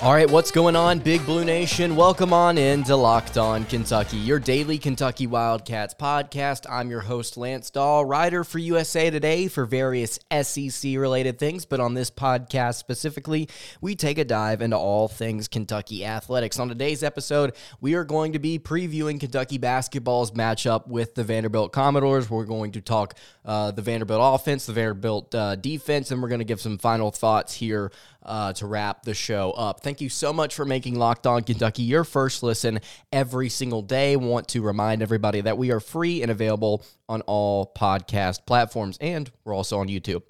[0.00, 1.96] All right, what's going on, Big Blue Nation?
[1.96, 6.70] Welcome on in to Locked On Kentucky, your daily Kentucky Wildcats podcast.
[6.70, 11.64] I'm your host, Lance Dahl, writer for USA Today for various SEC related things.
[11.64, 13.48] But on this podcast specifically,
[13.80, 16.60] we take a dive into all things Kentucky athletics.
[16.60, 21.72] On today's episode, we are going to be previewing Kentucky basketball's matchup with the Vanderbilt
[21.72, 22.30] Commodores.
[22.30, 26.38] We're going to talk uh, the Vanderbilt offense, the Vanderbilt uh, defense, and we're going
[26.38, 27.90] to give some final thoughts here
[28.28, 29.80] uh, to wrap the show up.
[29.80, 32.80] Thank you so much for making Locked On Kentucky your first listen
[33.12, 34.16] every single day.
[34.16, 39.30] Want to remind everybody that we are free and available on all podcast platforms, and
[39.44, 40.22] we're also on YouTube.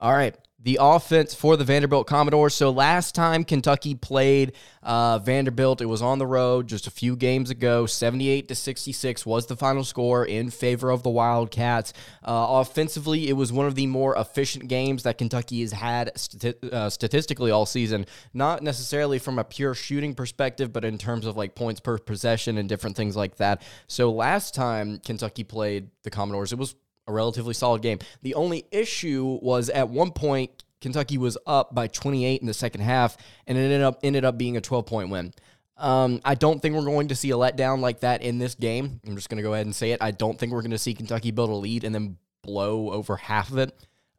[0.00, 2.54] All right the offense for the Vanderbilt Commodores.
[2.54, 4.52] So last time Kentucky played
[4.82, 7.86] uh, Vanderbilt, it was on the road just a few games ago.
[7.86, 11.92] 78 to 66 was the final score in favor of the Wildcats.
[12.22, 16.72] Uh, offensively, it was one of the more efficient games that Kentucky has had stati-
[16.72, 18.06] uh, statistically all season.
[18.32, 22.56] Not necessarily from a pure shooting perspective, but in terms of like points per possession
[22.56, 23.62] and different things like that.
[23.88, 27.98] So last time Kentucky played the Commodores, it was a relatively solid game.
[28.22, 32.82] The only issue was at one point Kentucky was up by 28 in the second
[32.82, 35.32] half, and it ended up ended up being a 12 point win.
[35.78, 39.00] Um, I don't think we're going to see a letdown like that in this game.
[39.06, 40.02] I'm just going to go ahead and say it.
[40.02, 43.16] I don't think we're going to see Kentucky build a lead and then blow over
[43.16, 43.72] half of it.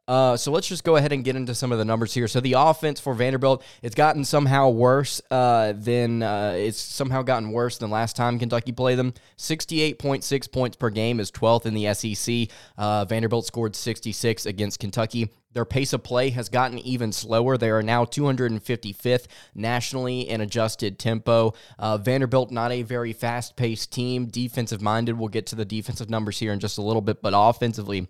[0.06, 2.28] Uh, so let's just go ahead and get into some of the numbers here.
[2.28, 7.52] So the offense for Vanderbilt, it's gotten somehow worse uh, than uh, it's somehow gotten
[7.52, 9.14] worse than last time Kentucky played them.
[9.38, 12.56] Sixty-eight point six points per game is 12th in the SEC.
[12.78, 15.30] Uh, Vanderbilt scored 66 against Kentucky.
[15.54, 17.58] Their pace of play has gotten even slower.
[17.58, 21.54] They are now 255th nationally in adjusted tempo.
[21.78, 24.26] Uh, Vanderbilt, not a very fast paced team.
[24.26, 25.18] Defensive minded.
[25.18, 28.08] We'll get to the defensive numbers here in just a little bit, but offensively,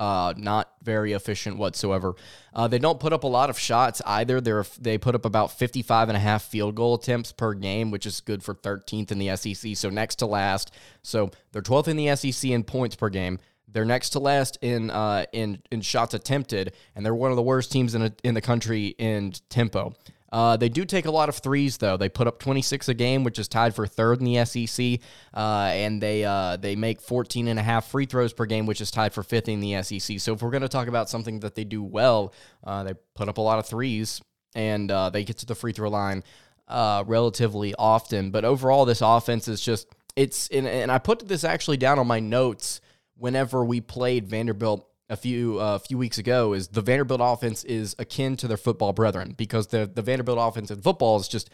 [0.00, 2.14] uh, not very efficient whatsoever.
[2.52, 4.40] Uh, they don't put up a lot of shots either.
[4.40, 8.06] They're, they put up about 55 and a half field goal attempts per game, which
[8.06, 9.76] is good for 13th in the SEC.
[9.76, 10.72] So next to last.
[11.02, 13.38] So they're 12th in the SEC in points per game.
[13.68, 17.42] They're next to last in uh, in in shots attempted, and they're one of the
[17.42, 19.94] worst teams in a, in the country in tempo.
[20.34, 21.96] Uh, they do take a lot of threes, though.
[21.96, 24.98] They put up 26 a game, which is tied for third in the SEC,
[25.32, 28.80] uh, and they uh, they make 14 and a half free throws per game, which
[28.80, 30.18] is tied for fifth in the SEC.
[30.18, 32.34] So if we're going to talk about something that they do well,
[32.64, 34.20] uh, they put up a lot of threes,
[34.56, 36.24] and uh, they get to the free throw line
[36.66, 38.32] uh, relatively often.
[38.32, 42.08] But overall, this offense is just it's and, and I put this actually down on
[42.08, 42.80] my notes
[43.16, 47.62] whenever we played Vanderbilt a few a uh, few weeks ago is the Vanderbilt offense
[47.64, 51.50] is akin to their football brethren because the the Vanderbilt offense in football is just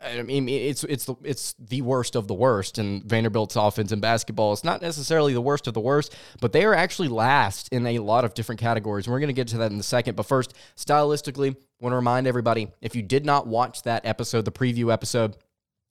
[0.00, 2.78] I mean it's it's the it's the worst of the worst.
[2.78, 6.64] And Vanderbilt's offense in basketball is not necessarily the worst of the worst but they
[6.64, 9.06] are actually last in a lot of different categories.
[9.06, 10.14] And we're going to get to that in a second.
[10.14, 14.52] But first stylistically want to remind everybody if you did not watch that episode the
[14.52, 15.36] preview episode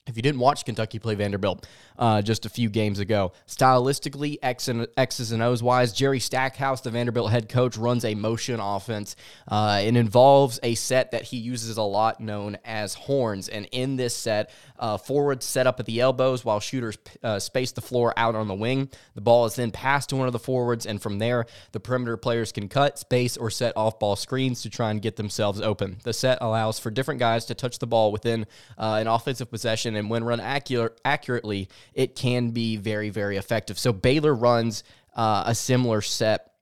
[0.06, 1.66] if you didn't watch Kentucky play Vanderbilt
[1.98, 6.82] uh, just a few games ago, stylistically, X and, X's and O's wise, Jerry Stackhouse,
[6.82, 9.16] the Vanderbilt head coach, runs a motion offense.
[9.48, 13.48] Uh, it involves a set that he uses a lot known as horns.
[13.48, 17.72] And in this set, uh, forwards set up at the elbows while shooters uh, space
[17.72, 18.90] the floor out on the wing.
[19.16, 22.18] The ball is then passed to one of the forwards, and from there, the perimeter
[22.18, 26.00] players can cut, space, or set off ball screens to try and get themselves open.
[26.04, 28.46] The set allows for different guys to touch the ball within
[28.78, 33.78] uh, an offensive possession, and when run accurate, accurately, it can be very, very effective.
[33.78, 34.84] So Baylor runs
[35.16, 36.53] uh, a similar set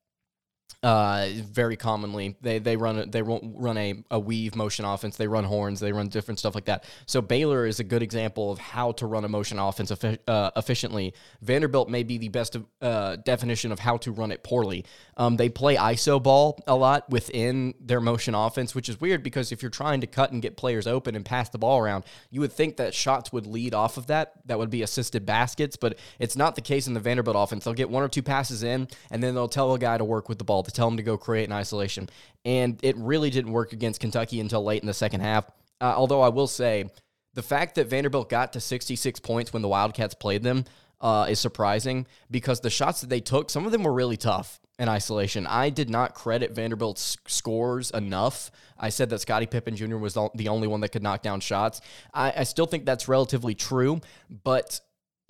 [0.84, 2.36] uh, very commonly.
[2.42, 5.16] They they run a, they run a, a weave motion offense.
[5.16, 5.80] They run horns.
[5.80, 6.86] They run different stuff like that.
[7.06, 10.52] So Baylor is a good example of how to run a motion offense effi- uh,
[10.56, 11.14] efficiently.
[11.42, 14.86] Vanderbilt may be the best uh, definition of how to run it poorly.
[15.18, 19.52] Um, they play iso ball a lot within their motion offense, which is weird because
[19.52, 22.40] if you're trying to cut and get players open and pass the ball around, you
[22.42, 24.34] would think that shots would lead off of that.
[24.48, 27.66] That would be assisted baskets, but it's not the case in the Vanderbilt offense.
[27.66, 30.28] They'll get one or two passes in, and then they'll tell a guy to work
[30.28, 32.10] with the ball to tell him to go create an isolation.
[32.46, 35.46] And it really didn't work against Kentucky until late in the second half.
[35.80, 36.90] Uh, although I will say,
[37.34, 40.66] the fact that Vanderbilt got to 66 points when the Wildcats played them
[41.00, 44.60] uh, is surprising because the shots that they took, some of them were really tough
[44.78, 45.48] in isolation.
[45.48, 48.52] I did not credit Vanderbilt's scores enough.
[48.78, 49.98] I said that Scotty Pippen Jr.
[49.98, 51.82] was the only one that could knock down shots.
[52.14, 54.02] I, I still think that's relatively true,
[54.44, 54.82] but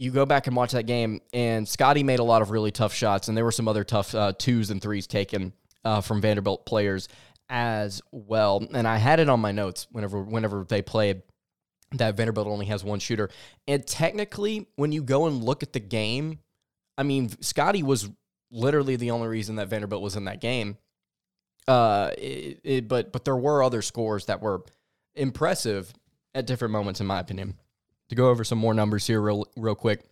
[0.02, 2.92] you go back and watch that game, and Scotty made a lot of really tough
[2.92, 5.54] shots, and there were some other tough uh, twos and threes taken
[5.86, 7.08] uh, from Vanderbilt players
[7.50, 8.66] as well.
[8.74, 11.22] And I had it on my notes whenever whenever they played.
[11.94, 13.30] that Vanderbilt only has one shooter.
[13.68, 16.40] And technically, when you go and look at the game,
[16.98, 18.10] I mean, Scotty was
[18.50, 20.78] literally the only reason that Vanderbilt was in that game.
[21.68, 24.64] Uh, it, it, but but there were other scores that were
[25.16, 25.94] impressive
[26.34, 27.56] at different moments, in my opinion.
[28.12, 30.04] To go over some more numbers here, real real quick.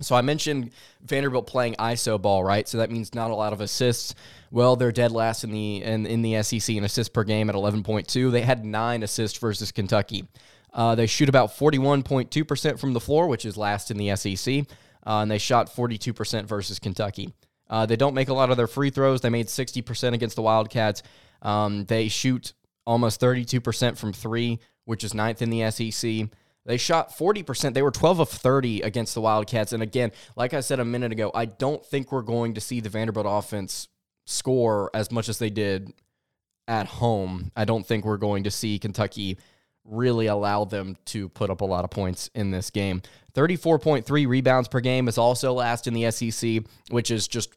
[0.00, 0.70] So I mentioned
[1.02, 2.68] Vanderbilt playing ISO ball, right?
[2.68, 4.14] So that means not a lot of assists.
[4.52, 7.56] Well, they're dead last in the in, in the SEC in assists per game at
[7.56, 8.30] 11.2.
[8.30, 10.28] They had nine assists versus Kentucky.
[10.72, 14.64] Uh, they shoot about 41.2% from the floor, which is last in the SEC,
[15.04, 17.34] uh, and they shot 42% versus Kentucky.
[17.68, 19.22] Uh, they don't make a lot of their free throws.
[19.22, 21.02] They made 60% against the Wildcats.
[21.42, 22.52] Um, they shoot
[22.86, 26.28] almost 32% from three, which is ninth in the SEC.
[26.68, 27.72] They shot 40%.
[27.72, 29.72] They were 12 of 30 against the Wildcats.
[29.72, 32.80] And again, like I said a minute ago, I don't think we're going to see
[32.80, 33.88] the Vanderbilt offense
[34.26, 35.94] score as much as they did
[36.68, 37.52] at home.
[37.56, 39.38] I don't think we're going to see Kentucky
[39.82, 43.00] really allow them to put up a lot of points in this game.
[43.32, 47.56] 34.3 rebounds per game is also last in the SEC, which is just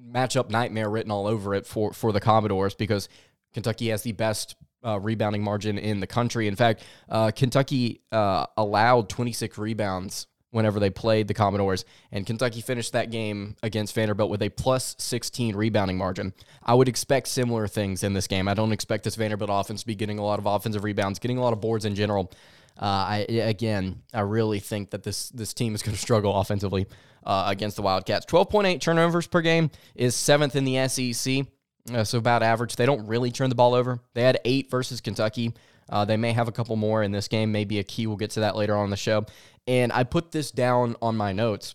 [0.00, 3.10] matchup nightmare written all over it for, for the Commodores because
[3.52, 6.48] Kentucky has the best uh, rebounding margin in the country.
[6.48, 12.62] In fact, uh, Kentucky uh, allowed 26 rebounds whenever they played the Commodores, and Kentucky
[12.62, 16.32] finished that game against Vanderbilt with a plus 16 rebounding margin.
[16.62, 18.48] I would expect similar things in this game.
[18.48, 21.36] I don't expect this Vanderbilt offense to be getting a lot of offensive rebounds, getting
[21.36, 22.32] a lot of boards in general.
[22.80, 26.86] Uh, I again, I really think that this this team is going to struggle offensively
[27.24, 28.24] uh, against the Wildcats.
[28.26, 31.46] 12.8 turnovers per game is seventh in the SEC.
[31.92, 32.76] Uh, so about average.
[32.76, 34.00] They don't really turn the ball over.
[34.14, 35.54] They had eight versus Kentucky.
[35.88, 37.52] Uh, they may have a couple more in this game.
[37.52, 38.06] Maybe a key.
[38.06, 39.24] We'll get to that later on the show.
[39.66, 41.74] And I put this down on my notes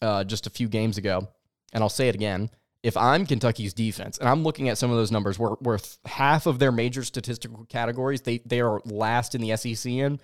[0.00, 1.28] uh, just a few games ago,
[1.72, 2.50] and I'll say it again.
[2.82, 6.58] If I'm Kentucky's defense, and I'm looking at some of those numbers, where half of
[6.58, 10.20] their major statistical categories they they are last in the SEC in,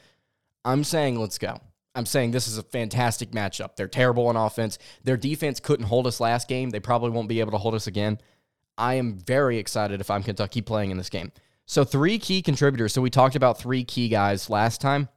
[0.64, 1.60] I'm saying let's go.
[1.94, 3.76] I'm saying this is a fantastic matchup.
[3.76, 4.78] They're terrible on offense.
[5.04, 6.70] Their defense couldn't hold us last game.
[6.70, 8.18] They probably won't be able to hold us again.
[8.78, 11.32] I am very excited if I'm Kentucky playing in this game.
[11.66, 12.94] So, three key contributors.
[12.94, 15.08] So, we talked about three key guys last time.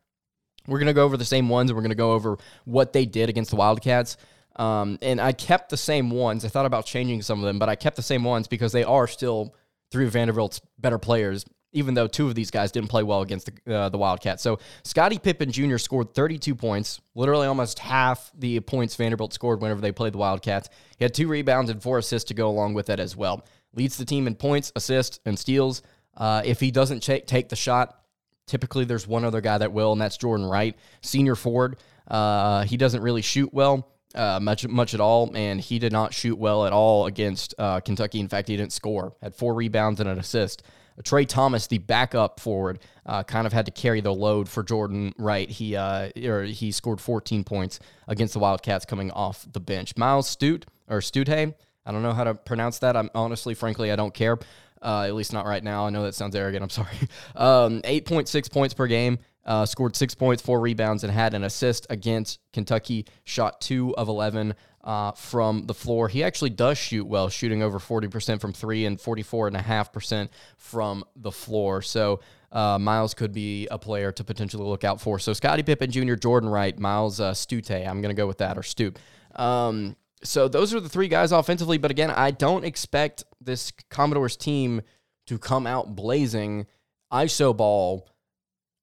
[0.68, 2.94] We're going to go over the same ones and we're going to go over what
[2.94, 4.18] they did against the Wildcats.
[4.58, 6.44] Um, and I kept the same ones.
[6.44, 8.84] I thought about changing some of them, but I kept the same ones because they
[8.84, 9.56] are still
[9.92, 13.50] three of Vanderbilt's better players even though two of these guys didn't play well against
[13.66, 14.44] the, uh, the Wildcats.
[14.44, 15.78] So Scotty Pippen Jr.
[15.78, 20.70] scored 32 points, literally almost half the points Vanderbilt scored whenever they played the Wildcats.
[20.98, 23.46] He had two rebounds and four assists to go along with that as well.
[23.74, 25.82] Leads the team in points, assists, and steals.
[26.18, 28.02] Uh, if he doesn't ch- take the shot,
[28.46, 31.78] typically there's one other guy that will, and that's Jordan Wright, senior forward.
[32.08, 33.88] Uh, he doesn't really shoot well.
[34.14, 37.80] Uh, much much at all, and he did not shoot well at all against uh,
[37.80, 38.20] Kentucky.
[38.20, 39.14] In fact, he didn't score.
[39.22, 40.64] Had four rebounds and an assist.
[41.02, 45.14] Trey Thomas, the backup forward, uh, kind of had to carry the load for Jordan
[45.18, 45.50] Wright.
[45.50, 49.96] He uh, or he scored 14 points against the Wildcats coming off the bench.
[49.98, 51.54] Myles Stute or Stute,
[51.86, 52.96] I don't know how to pronounce that.
[52.96, 54.38] I'm honestly, frankly, I don't care.
[54.82, 55.86] Uh, at least not right now.
[55.86, 56.64] I know that sounds arrogant.
[56.64, 56.96] I'm sorry.
[57.36, 59.20] Um, 8.6 points per game.
[59.44, 63.08] Uh, scored six points, four rebounds, and had an assist against Kentucky.
[63.24, 66.08] Shot two of 11 uh, from the floor.
[66.08, 71.82] He actually does shoot well, shooting over 40% from three and 44.5% from the floor.
[71.82, 75.20] So uh, Myles could be a player to potentially look out for.
[75.20, 77.88] So Scotty Pippen Jr., Jordan Wright, Myles uh, Stute.
[77.88, 78.98] I'm going to go with that, or Stute.
[79.36, 81.78] Um, so those are the three guys offensively.
[81.78, 84.82] But again, I don't expect this Commodores team
[85.28, 86.68] to come out blazing
[87.12, 88.08] ISO ball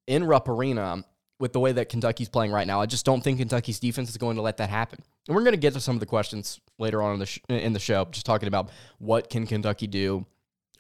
[0.07, 1.05] in Rupp Arena
[1.38, 2.81] with the way that Kentucky's playing right now.
[2.81, 5.00] I just don't think Kentucky's defense is going to let that happen.
[5.29, 7.41] And we're going to get to some of the questions later on in the sh-
[7.49, 10.25] in the show, just talking about what can Kentucky do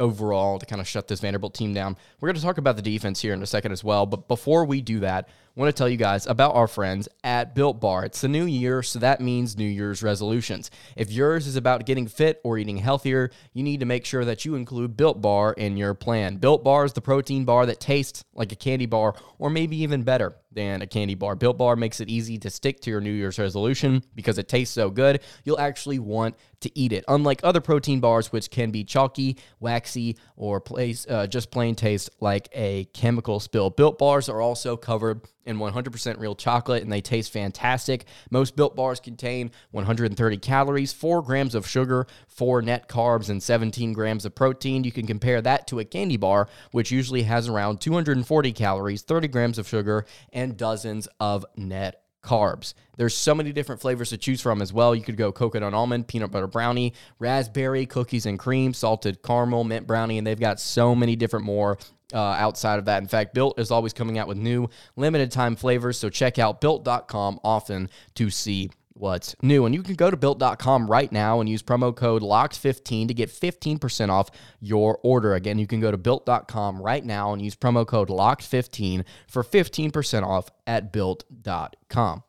[0.00, 1.96] overall to kind of shut this Vanderbilt team down.
[2.20, 4.64] We're going to talk about the defense here in a second as well, but before
[4.64, 8.04] we do that, want to tell you guys about our friends at Built Bar.
[8.04, 10.70] It's the new year, so that means New Year's resolutions.
[10.94, 14.44] If yours is about getting fit or eating healthier, you need to make sure that
[14.44, 16.36] you include Built Bar in your plan.
[16.36, 20.04] Built Bar is the protein bar that tastes like a candy bar, or maybe even
[20.04, 21.34] better than a candy bar.
[21.34, 24.74] Built Bar makes it easy to stick to your New Year's resolution because it tastes
[24.74, 27.04] so good, you'll actually want to eat it.
[27.08, 32.10] Unlike other protein bars, which can be chalky, waxy, or place, uh, just plain taste
[32.20, 37.00] like a chemical spill, Built Bars are also covered and 100% real chocolate, and they
[37.00, 38.04] taste fantastic.
[38.30, 43.92] Most built bars contain 130 calories, 4 grams of sugar, 4 net carbs, and 17
[43.92, 44.84] grams of protein.
[44.84, 49.28] You can compare that to a candy bar, which usually has around 240 calories, 30
[49.28, 52.74] grams of sugar, and dozens of net carbs.
[52.96, 54.94] There's so many different flavors to choose from as well.
[54.94, 59.86] You could go coconut almond, peanut butter brownie, raspberry, cookies and cream, salted caramel, mint
[59.86, 61.78] brownie, and they've got so many different more
[62.12, 63.02] uh, outside of that.
[63.02, 65.98] In fact, Built is always coming out with new limited time flavors.
[65.98, 69.64] So check out built.com often to see what's new.
[69.64, 73.30] And you can go to built.com right now and use promo code LOCKED15 to get
[73.30, 75.34] 15% off your order.
[75.34, 80.22] Again, you can go to built.com right now and use promo code LOCKED15 for 15%
[80.24, 82.22] off at built.com.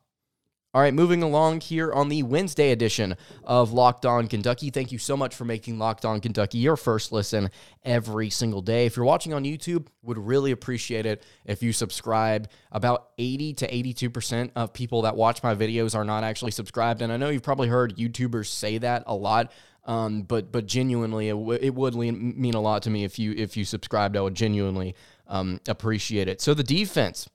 [0.72, 4.70] All right, moving along here on the Wednesday edition of Locked On Kentucky.
[4.70, 7.50] Thank you so much for making Locked On Kentucky your first listen
[7.84, 8.86] every single day.
[8.86, 12.48] If you're watching on YouTube, would really appreciate it if you subscribe.
[12.70, 17.12] About 80 to 82% of people that watch my videos are not actually subscribed, and
[17.12, 19.50] I know you've probably heard YouTubers say that a lot.
[19.86, 23.32] Um, but but genuinely, it, w- it would mean a lot to me if you
[23.32, 24.16] if you subscribed.
[24.16, 24.94] I would genuinely
[25.26, 26.40] um, appreciate it.
[26.40, 27.28] So the defense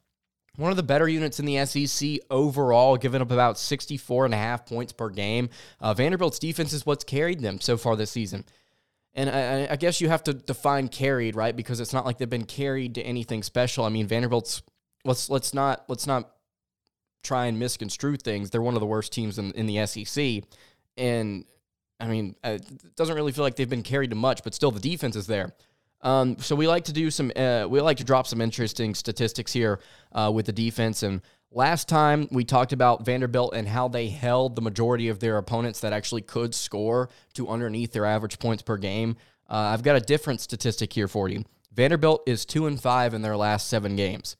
[0.57, 4.38] one of the better units in the SEC overall, giving up about 64 and a
[4.38, 5.50] half points per game.
[5.79, 8.45] Uh, Vanderbilt's defense is what's carried them so far this season.
[9.13, 11.55] And I, I, guess you have to define carried, right?
[11.55, 13.85] Because it's not like they've been carried to anything special.
[13.85, 14.62] I mean, Vanderbilt's
[15.05, 16.31] let's let's not let's not
[17.24, 18.50] try and misconstrue things.
[18.50, 20.43] They're one of the worst teams in, in the SEC,
[20.97, 21.45] and
[22.00, 24.81] I mean, it doesn't really feel like they've been carried to much, but still the
[24.81, 25.53] defense is there.
[26.05, 29.51] Um, so we like to do some, uh, we like to drop some interesting statistics
[29.51, 29.79] here
[30.12, 31.01] uh, with the defense.
[31.01, 31.19] And
[31.51, 35.79] last time we talked about Vanderbilt and how they held the majority of their opponents
[35.79, 39.15] that actually could score to underneath their average points per game.
[39.50, 41.43] Uh, I've got a different statistic here for you.
[41.74, 44.38] Vanderbilt is two and five in their last seven games.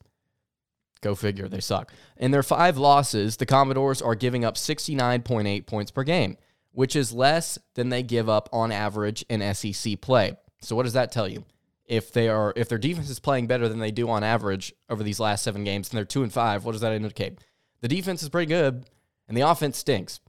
[1.00, 1.92] Go figure, they suck.
[2.16, 6.36] In their five losses, the Commodores are giving up 69.8 points per game,
[6.70, 10.36] which is less than they give up on average in SEC play.
[10.62, 11.44] So, what does that tell you?
[11.86, 15.02] If they are if their defense is playing better than they do on average over
[15.02, 17.38] these last seven games and they're two and five, what does that indicate?
[17.80, 18.86] The defense is pretty good
[19.28, 20.20] and the offense stinks.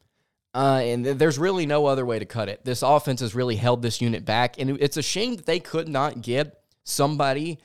[0.53, 2.65] Uh, and th- there's really no other way to cut it.
[2.65, 5.87] This offense has really held this unit back, and it's a shame that they could
[5.87, 7.59] not get somebody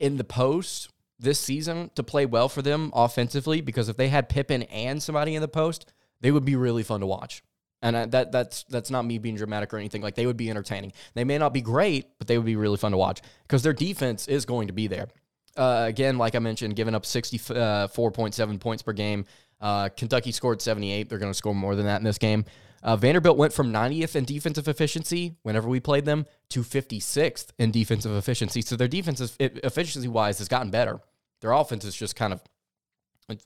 [0.00, 3.60] in the post this season to play well for them offensively.
[3.60, 7.00] Because if they had Pippen and somebody in the post, they would be really fun
[7.00, 7.44] to watch.
[7.82, 10.02] And I, that that's that's not me being dramatic or anything.
[10.02, 10.92] Like they would be entertaining.
[11.14, 13.72] They may not be great, but they would be really fun to watch because their
[13.72, 15.08] defense is going to be there.
[15.56, 19.26] Uh, again, like I mentioned, giving up 64.7 points per game.
[19.60, 21.08] Uh, Kentucky scored 78.
[21.08, 22.44] They're going to score more than that in this game.
[22.82, 27.70] Uh, Vanderbilt went from 90th in defensive efficiency whenever we played them to 56th in
[27.70, 28.60] defensive efficiency.
[28.60, 31.00] So their defense efficiency wise has gotten better.
[31.40, 32.42] Their offense is just kind of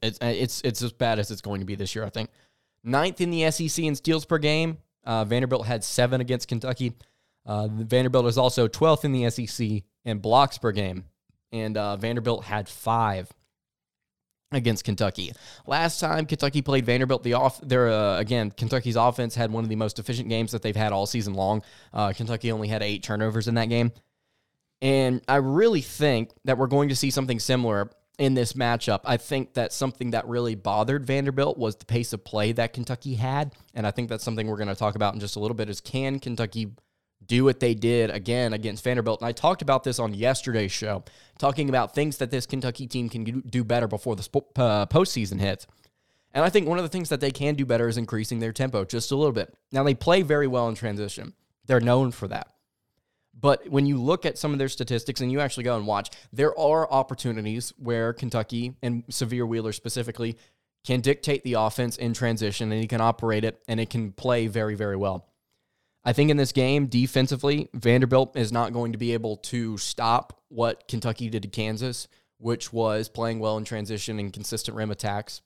[0.02, 2.04] it's it's it's as bad as it's going to be this year.
[2.04, 2.30] I think.
[2.86, 4.78] Ninth in the SEC in steals per game.
[5.04, 6.94] Uh, Vanderbilt had seven against Kentucky.
[7.44, 11.04] Uh, Vanderbilt is also 12th in the SEC in blocks per game.
[11.52, 13.32] And uh, Vanderbilt had five
[14.52, 15.32] against Kentucky.
[15.66, 19.70] Last time Kentucky played Vanderbilt, the off there uh, again, Kentucky's offense had one of
[19.70, 21.62] the most efficient games that they've had all season long.
[21.92, 23.92] Uh, Kentucky only had eight turnovers in that game.
[24.80, 29.00] And I really think that we're going to see something similar in this matchup.
[29.04, 33.14] I think that something that really bothered Vanderbilt was the pace of play that Kentucky
[33.16, 33.54] had.
[33.74, 35.68] And I think that's something we're going to talk about in just a little bit
[35.68, 36.72] is can Kentucky
[37.26, 39.20] do what they did again against Vanderbilt?
[39.20, 41.04] And I talked about this on yesterday's show,
[41.38, 44.22] talking about things that this Kentucky team can do better before the
[44.56, 45.66] uh, postseason hits.
[46.32, 48.52] And I think one of the things that they can do better is increasing their
[48.52, 49.54] tempo just a little bit.
[49.72, 51.32] Now, they play very well in transition.
[51.66, 52.48] They're known for that.
[53.38, 56.10] But when you look at some of their statistics and you actually go and watch,
[56.32, 60.36] there are opportunities where Kentucky and Sahvir Wheeler specifically
[60.84, 64.46] can dictate the offense in transition and he can operate it and it can play
[64.46, 65.28] very, very well.
[66.04, 70.40] I think in this game, defensively, Vanderbilt is not going to be able to stop
[70.48, 72.06] what Kentucky did to Kansas,
[72.38, 75.42] which was playing well in transition and consistent rim attacks.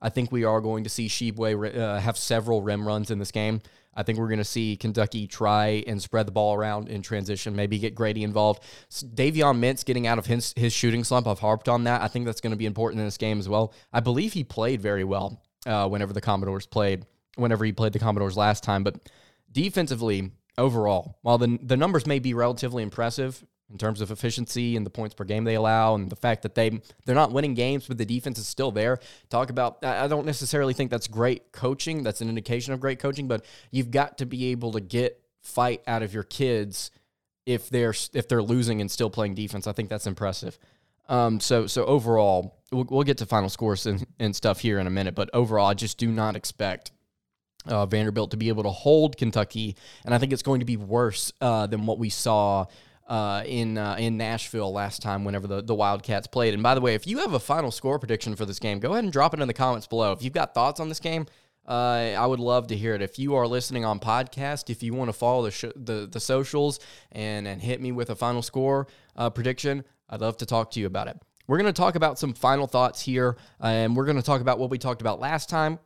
[0.00, 3.32] I think we are going to see Tshiebwe uh, have several rim runs in this
[3.32, 3.60] game.
[3.96, 7.54] I think we're going to see Kentucky try and spread the ball around in transition,
[7.54, 8.62] maybe get Grady involved.
[8.90, 11.26] Davion Mintz getting out of his, his shooting slump.
[11.26, 12.02] I've harped on that.
[12.02, 13.72] I think that's going to be important in this game as well.
[13.92, 17.98] I believe he played very well uh, whenever the Commodores played, whenever he played the
[17.98, 18.84] Commodores last time.
[18.84, 19.08] But
[19.50, 24.84] defensively, overall, while the, the numbers may be relatively impressive, in terms of efficiency and
[24.84, 27.86] the points per game they allow and the fact that they they're not winning games
[27.86, 28.98] but the defense is still there.
[29.30, 32.02] Talk about i don't necessarily think that's great coaching.
[32.02, 35.82] That's an indication of great coaching but you've got to be able to get fight
[35.86, 36.90] out of your kids
[37.46, 39.66] if they're if they're losing and still playing defense.
[39.66, 40.58] I think that's impressive.
[41.08, 44.86] Um, so so overall we'll, we'll get to final scores and, and stuff here in
[44.86, 46.92] a minute but overall i just do not expect
[47.66, 50.76] uh, Vanderbilt to be able to hold Kentucky, and I think it's going to be
[50.76, 52.66] worse uh, than what we saw
[53.06, 56.54] uh, in uh, in Nashville last time whenever the, the Wildcats played.
[56.54, 58.92] And by the way, if you have a final score prediction for this game, go
[58.92, 60.12] ahead and drop it in the comments below.
[60.12, 61.26] If you've got thoughts on this game,
[61.66, 63.00] Uh, I would love to hear it.
[63.00, 66.20] If you are listening on podcast, if you want to follow the sh- the, the
[66.20, 66.78] socials
[67.12, 70.80] and and hit me with a final score uh, prediction, I'd love to talk to
[70.80, 71.16] you about it.
[71.46, 74.58] We're going to talk about some final thoughts here, and we're going to talk about
[74.58, 75.78] what we talked about last time,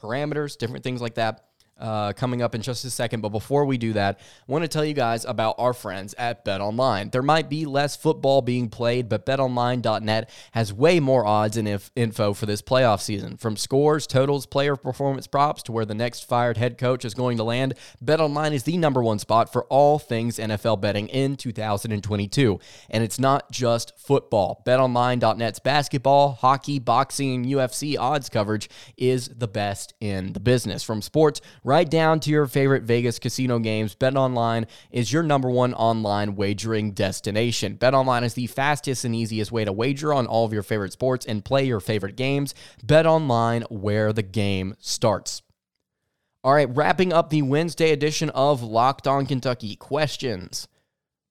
[0.00, 1.44] parameters, different things like that
[1.78, 3.20] uh, coming up in just a second.
[3.20, 6.44] But before we do that, I want to tell you guys about our friends at
[6.44, 7.10] Bet Online.
[7.10, 11.90] There might be less football being played, but betonline.net has way more odds and if
[11.96, 13.36] info for this playoff season.
[13.36, 17.36] From scores, totals, player performance props to where the next fired head coach is going
[17.36, 21.36] to land, Bet Online is the number one spot for all things NFL betting in
[21.36, 22.58] 2022.
[22.90, 24.62] And it's not just football.
[24.66, 30.82] BetOnline.net's basketball, hockey, boxing, and UFC odds coverage is the best in the business.
[30.82, 35.74] From sports, right down to your favorite Vegas casino games, BetOnline is your number one
[35.74, 37.76] online wagering destination.
[37.76, 41.26] BetOnline is the fastest and easiest way to wager on all of your favorite sports
[41.26, 42.54] and play your favorite games.
[42.86, 45.42] BetOnline, where the game starts.
[46.44, 49.74] All right, wrapping up the Wednesday edition of Locked On Kentucky.
[49.74, 50.68] Questions,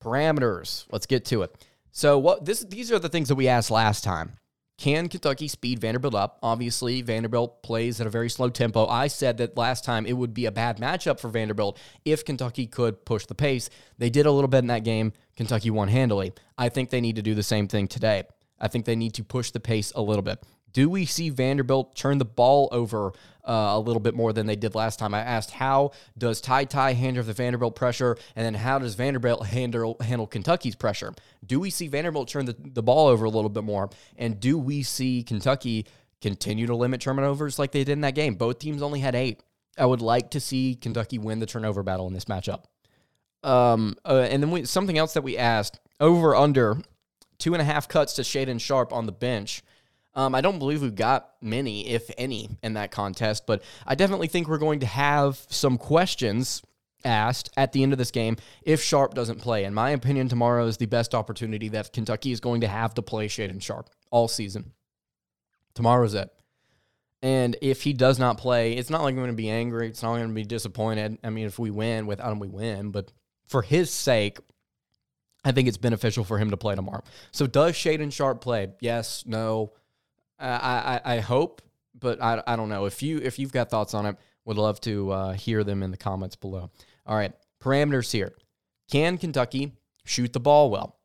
[0.03, 0.85] parameters.
[0.91, 1.65] Let's get to it.
[1.91, 4.33] So, what this these are the things that we asked last time.
[4.77, 6.37] Can Kentucky speed Vanderbilt up?
[6.43, 8.85] Obviously, Vanderbilt plays at a very slow tempo.
[8.87, 12.67] I said that last time it would be a bad matchup for Vanderbilt if Kentucky
[12.67, 13.69] could push the pace.
[13.97, 15.13] They did a little bit in that game.
[15.37, 16.33] Kentucky won handily.
[16.57, 18.23] I think they need to do the same thing today.
[18.59, 20.43] I think they need to push the pace a little bit.
[20.75, 23.13] Do we see Vanderbilt turn the ball over
[23.47, 25.13] uh, a little bit more than they did last time?
[25.13, 29.45] I asked how does Ty Ty handle the Vanderbilt pressure, and then how does Vanderbilt
[29.45, 31.13] handle handle Kentucky's pressure?
[31.45, 34.57] Do we see Vanderbilt turn the, the ball over a little bit more, and do
[34.57, 35.85] we see Kentucky
[36.19, 38.35] continue to limit turnovers like they did in that game?
[38.35, 39.41] Both teams only had eight.
[39.77, 42.65] I would like to see Kentucky win the turnover battle in this matchup.
[43.43, 46.81] Um, uh, and then we, something else that we asked over under
[47.37, 49.63] two and a half cuts to Shaedon Sharpe on the bench.
[50.15, 54.27] Um, I don't believe we've got many, if any, in that contest, but I definitely
[54.27, 56.61] think we're going to have some questions
[57.03, 59.65] asked at the end of this game if Sharpe doesn't play.
[59.65, 63.01] In my opinion, tomorrow is the best opportunity that Kentucky is going to have to
[63.01, 64.71] play Shaedon Sharpe all season.
[65.73, 66.29] Tomorrow's it.
[67.21, 69.87] And if he does not play, it's not like I'm going to be angry.
[69.87, 71.17] It's not going to be disappointed.
[71.23, 72.91] I mean, if we win, without him, we win.
[72.91, 73.11] But
[73.47, 74.37] for his sake,
[75.43, 77.03] I think it's beneficial for him to play tomorrow.
[77.31, 78.69] So does Shaedon Sharpe play?
[78.79, 79.73] Yes, no.
[80.39, 81.61] Uh, I, I, hope,
[81.97, 82.85] but I, I don't know.
[82.85, 85.91] If you if you've got thoughts on it, would love to uh, hear them in
[85.91, 86.69] the comments below.
[87.05, 88.33] All right, parameters here.
[88.91, 90.97] Can Kentucky shoot the ball well?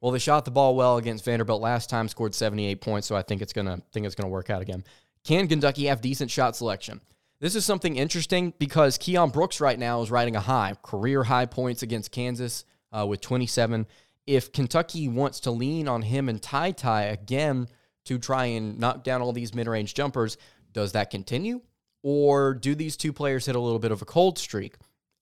[0.00, 3.22] Well, they shot the ball well against Vanderbilt last time, scored 78 points, so I
[3.22, 4.84] think it's gonna think it's gonna work out again.
[5.24, 7.00] Can Kentucky have decent shot selection?
[7.40, 11.46] This is something interesting because Keion Brooks right now is riding a high, career high
[11.46, 13.86] points against Kansas uh, with 27.
[14.26, 17.68] If Kentucky wants to lean on him and Ty Ty again
[18.08, 20.36] to try and knock down all these mid range jumpers,
[20.72, 21.60] does that continue?
[22.02, 24.76] Or do these two players hit a little bit of a cold streak?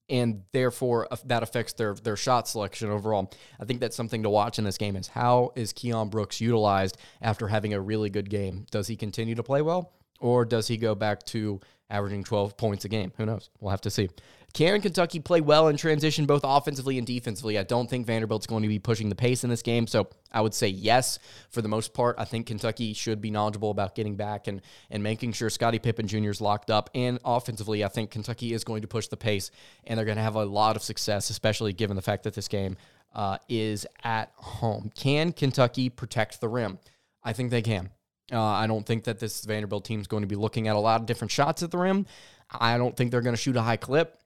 [0.09, 3.33] And therefore, that affects their their shot selection overall.
[3.59, 4.95] I think that's something to watch in this game.
[4.95, 8.65] Is how is Keion Brooks utilized after having a really good game?
[8.71, 12.85] Does he continue to play well, or does he go back to averaging 12 points
[12.85, 13.11] a game?
[13.17, 13.49] Who knows?
[13.59, 14.09] We'll have to see.
[14.53, 17.59] Can Kentucky play well in transition, both offensively and defensively?
[17.59, 20.41] I don't think Vanderbilt's going to be pushing the pace in this game, so I
[20.41, 22.15] would say yes for the most part.
[22.17, 26.07] I think Kentucky should be knowledgeable about getting back and and making sure Scotty Pippen
[26.07, 26.29] Jr.
[26.29, 26.89] is locked up.
[26.95, 29.51] And offensively, I think Kentucky is going to push the pace,
[29.85, 32.47] and they're going to have a lot of success, especially given the fact that this
[32.47, 32.77] game
[33.13, 34.91] uh, is at home.
[34.95, 36.79] Can Kentucky protect the rim?
[37.23, 37.91] I think they can.
[38.31, 40.79] Uh, I don't think that this Vanderbilt team is going to be looking at a
[40.79, 42.05] lot of different shots at the rim.
[42.49, 44.17] I don't think they're going to shoot a high clip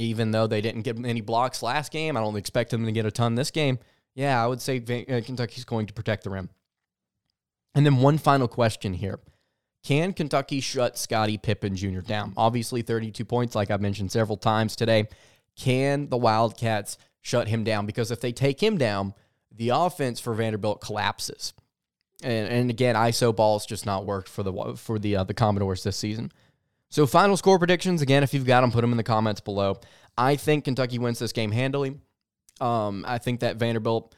[0.00, 2.16] even though they didn't get any blocks last game.
[2.16, 3.78] I don't expect them to get a ton this game.
[4.14, 6.48] Yeah, I would say uh, Kentucky's going to protect the rim.
[7.74, 9.20] And then one final question here.
[9.84, 12.00] Can Kentucky shut Scotty Pippen Jr.
[12.00, 12.32] down?
[12.36, 15.06] Obviously, 32 points, like I've mentioned several times today.
[15.56, 17.86] Can the Wildcats shut him down?
[17.86, 19.14] Because if they take him down,
[19.54, 21.52] the offense for Vanderbilt collapses.
[22.22, 25.82] And, and again, ISO balls just not worked for the for the uh, the Commodores
[25.82, 26.32] this season.
[26.90, 29.78] So, final score predictions again, if you've got them, put them in the comments below.
[30.18, 31.96] I think Kentucky wins this game handily.
[32.60, 34.14] Um, I think that Vanderbilt,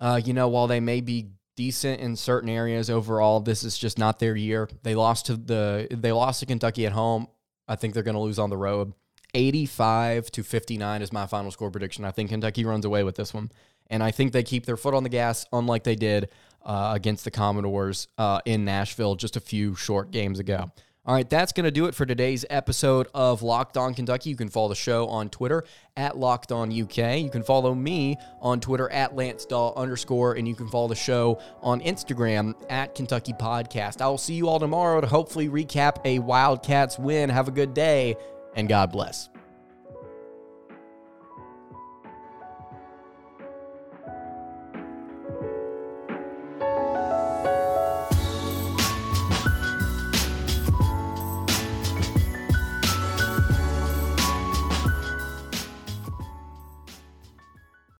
[0.00, 3.98] uh, you know, while they may be decent in certain areas overall, this is just
[3.98, 4.68] not their year.
[4.82, 7.28] They lost to the they lost to Kentucky at home.
[7.68, 8.92] I think they're going to lose on the road.
[9.32, 12.04] 85 to 59 is my final score prediction.
[12.04, 13.50] I think Kentucky runs away with this one.
[13.88, 16.30] And I think they keep their foot on the gas, unlike they did
[16.64, 20.70] uh, against the Commodores uh, in Nashville just a few short games ago.
[21.06, 24.30] All right, that's going to do it for today's episode of Locked On Kentucky.
[24.30, 25.64] You can follow the show on Twitter
[25.98, 27.18] at Locked On UK.
[27.18, 30.94] You can follow me on Twitter at Lance Dahl underscore, and you can follow the
[30.94, 34.00] show on Instagram at Kentucky Podcast.
[34.00, 37.28] I will see you all tomorrow to hopefully recap a Wildcats win.
[37.28, 38.16] Have a good day,
[38.56, 39.28] and God bless.